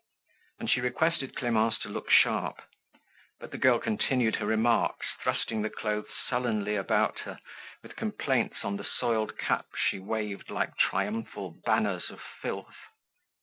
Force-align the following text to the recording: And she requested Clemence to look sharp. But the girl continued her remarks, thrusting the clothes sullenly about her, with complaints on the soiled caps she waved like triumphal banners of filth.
And 0.59 0.67
she 0.67 0.81
requested 0.81 1.35
Clemence 1.35 1.77
to 1.83 1.87
look 1.89 2.09
sharp. 2.09 2.59
But 3.39 3.51
the 3.51 3.59
girl 3.59 3.77
continued 3.77 4.37
her 4.37 4.47
remarks, 4.47 5.05
thrusting 5.21 5.61
the 5.61 5.69
clothes 5.69 6.09
sullenly 6.27 6.75
about 6.75 7.19
her, 7.19 7.39
with 7.83 7.95
complaints 7.95 8.63
on 8.63 8.77
the 8.77 8.83
soiled 8.99 9.37
caps 9.37 9.77
she 9.77 9.99
waved 9.99 10.49
like 10.49 10.75
triumphal 10.75 11.55
banners 11.63 12.09
of 12.09 12.19
filth. 12.19 12.77